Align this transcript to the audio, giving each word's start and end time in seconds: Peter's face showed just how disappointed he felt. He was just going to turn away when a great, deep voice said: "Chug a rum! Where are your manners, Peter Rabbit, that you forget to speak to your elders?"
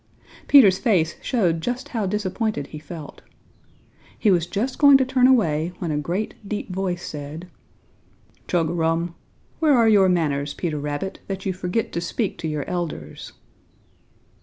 Peter's 0.47 0.79
face 0.79 1.15
showed 1.21 1.61
just 1.61 1.89
how 1.89 2.07
disappointed 2.07 2.65
he 2.65 2.79
felt. 2.79 3.21
He 4.17 4.31
was 4.31 4.47
just 4.47 4.79
going 4.79 4.97
to 4.97 5.05
turn 5.05 5.27
away 5.27 5.73
when 5.77 5.91
a 5.91 5.97
great, 5.99 6.33
deep 6.49 6.71
voice 6.73 7.05
said: 7.05 7.47
"Chug 8.47 8.71
a 8.71 8.73
rum! 8.73 9.13
Where 9.59 9.75
are 9.77 9.87
your 9.87 10.09
manners, 10.09 10.55
Peter 10.55 10.79
Rabbit, 10.79 11.19
that 11.27 11.45
you 11.45 11.53
forget 11.53 11.91
to 11.91 12.01
speak 12.01 12.39
to 12.39 12.47
your 12.47 12.67
elders?" 12.67 13.33